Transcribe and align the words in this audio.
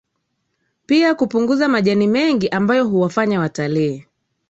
pia 0.85 1.15
kupunguza 1.15 1.67
majani 1.67 2.07
mengi 2.07 2.49
ambayo 2.49 2.87
huwafanya 2.87 3.39
watalii 3.39 4.05